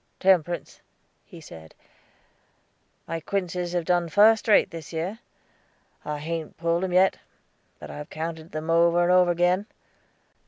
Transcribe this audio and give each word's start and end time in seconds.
"Temperance," 0.19 0.81
he 1.23 1.39
said, 1.39 1.75
"my 3.07 3.19
quinces 3.19 3.73
have 3.73 3.85
done 3.85 4.09
fust 4.09 4.47
rate 4.47 4.71
this 4.71 4.91
year. 4.91 5.19
I 6.03 6.17
haint 6.17 6.57
pulled 6.57 6.83
'em 6.83 6.91
yet; 6.93 7.17
but 7.77 7.91
I've 7.91 8.09
counted 8.09 8.51
them 8.51 8.71
over 8.71 9.03
and 9.03 9.11
over 9.11 9.29
agin. 9.29 9.67